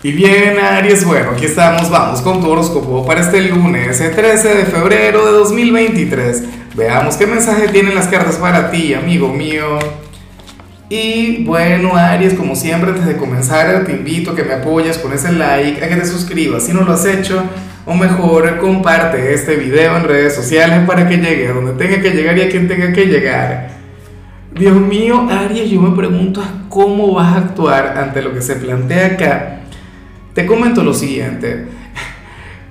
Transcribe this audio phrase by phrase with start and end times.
[0.00, 4.54] Y bien, Aries, bueno, aquí estamos, vamos con tu horóscopo para este lunes, el 13
[4.54, 6.44] de febrero de 2023.
[6.76, 9.80] Veamos qué mensaje tienen las cartas para ti, amigo mío.
[10.88, 15.12] Y bueno, Aries, como siempre, antes de comenzar, te invito a que me apoyes con
[15.12, 17.42] ese like, a que te suscribas si no lo has hecho,
[17.84, 22.10] o mejor, comparte este video en redes sociales para que llegue a donde tenga que
[22.10, 23.70] llegar y a quien tenga que llegar.
[24.54, 29.06] Dios mío, Aries, yo me pregunto cómo vas a actuar ante lo que se plantea
[29.06, 29.54] acá
[30.38, 31.66] te comento lo siguiente.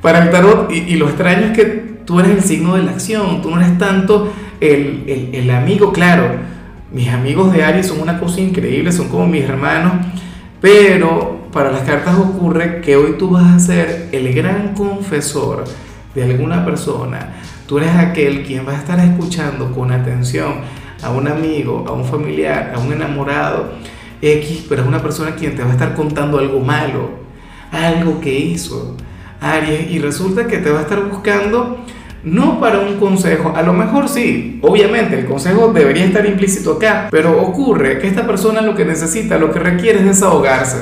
[0.00, 1.64] Para el tarot, y, lo extraño es que
[2.04, 6.36] tú eres el signo de la acción, tú no eres tanto el, el, amigo, claro.
[6.92, 9.94] Mis amigos de Aries son una cosa increíble, son como mis hermanos,
[10.60, 15.64] pero para las cartas ocurre que hoy tú vas a ser el gran confesor
[16.14, 17.30] de alguna persona.
[17.66, 20.58] Tú eres aquel quien va a estar escuchando con atención
[21.02, 23.72] a un amigo, a un familiar, a un enamorado
[24.22, 27.25] X, pero es una persona quien te va a estar contando algo malo,
[27.76, 28.96] algo que hizo
[29.40, 31.84] Aries y resulta que te va a estar buscando
[32.24, 37.06] no para un consejo, a lo mejor sí, obviamente el consejo debería estar implícito acá,
[37.08, 40.78] pero ocurre que esta persona lo que necesita, lo que requiere es desahogarse,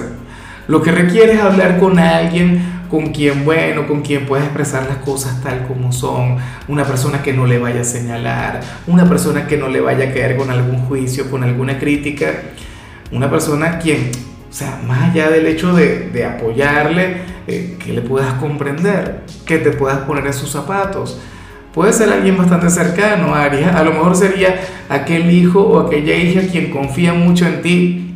[0.69, 4.98] lo que requiere es hablar con alguien con quien, bueno, con quien pueda expresar las
[4.98, 6.37] cosas tal como son,
[6.69, 10.12] una persona que no le vaya a señalar, una persona que no le vaya a
[10.15, 12.27] caer con algún juicio, con alguna crítica,
[13.12, 14.11] una persona quien
[14.55, 17.16] o sea, más allá del hecho de, apoyarle,
[17.48, 21.19] eh, que le puedas comprender, que te puedas poner en sus zapatos.
[21.72, 23.66] Puede ser alguien bastante cercano, Aries.
[23.66, 28.14] A lo mejor sería aquel hijo o aquella hija quien confía mucho en ti.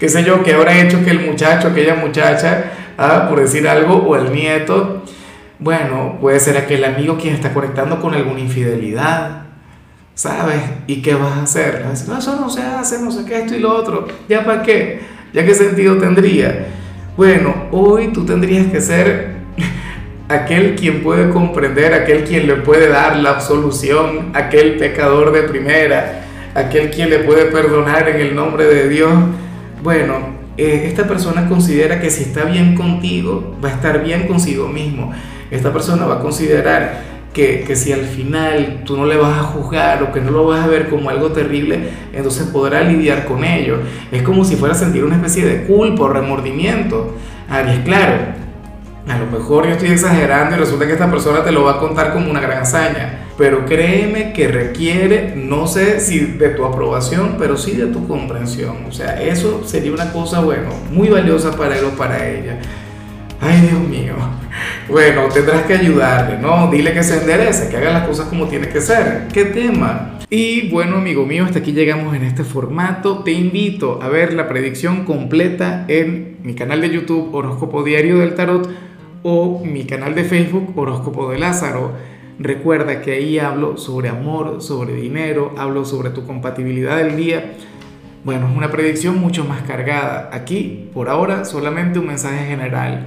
[0.00, 2.64] Qué sé yo, que habrá hecho que el muchacho, aquella muchacha,
[2.98, 5.04] ah, por decir algo, o el nieto,
[5.60, 9.44] bueno, puede ser aquel amigo quien está conectando con alguna infidelidad.
[10.16, 10.62] ¿Sabes?
[10.88, 11.84] ¿Y qué vas a hacer?
[11.84, 14.08] Vas a decir, no, eso no se hace, no sé qué, esto y lo otro.
[14.28, 15.14] ¿Ya para qué?
[15.36, 16.68] ¿Ya qué sentido tendría?
[17.14, 19.32] Bueno, hoy tú tendrías que ser
[20.30, 26.24] aquel quien puede comprender, aquel quien le puede dar la absolución, aquel pecador de primera,
[26.54, 29.12] aquel quien le puede perdonar en el nombre de Dios.
[29.82, 30.14] Bueno,
[30.56, 35.12] eh, esta persona considera que si está bien contigo, va a estar bien consigo mismo.
[35.50, 37.02] Esta persona va a considerar
[37.36, 40.64] que, si al final tú no le vas a juzgar o que no lo vas
[40.64, 43.80] a ver como algo terrible, entonces podrá lidiar con ello.
[44.10, 47.14] Es como si fuera a sentir una especie de culpa o remordimiento.
[47.50, 48.14] Aries, claro,
[49.06, 51.78] a lo mejor yo estoy exagerando y resulta que esta persona te lo va a
[51.78, 57.36] contar como una gran hazaña, pero créeme que requiere, no sé si de tu aprobación,
[57.38, 58.86] pero sí de tu comprensión.
[58.88, 62.60] O sea, eso sería una cosa, bueno, muy valiosa para él o para ella.
[63.40, 64.14] Ay, Dios mío.
[64.88, 66.70] Bueno, tendrás que ayudarle, ¿no?
[66.70, 69.28] Dile que se enderece, que haga las cosas como tiene que ser.
[69.32, 70.18] ¿Qué tema?
[70.30, 73.18] Y bueno, amigo mío, hasta aquí llegamos en este formato.
[73.22, 78.34] Te invito a ver la predicción completa en mi canal de YouTube Horóscopo Diario del
[78.34, 78.68] Tarot
[79.22, 81.92] o mi canal de Facebook Horóscopo de Lázaro.
[82.38, 87.52] Recuerda que ahí hablo sobre amor, sobre dinero, hablo sobre tu compatibilidad del día.
[88.24, 90.30] Bueno, es una predicción mucho más cargada.
[90.32, 93.06] Aquí, por ahora, solamente un mensaje general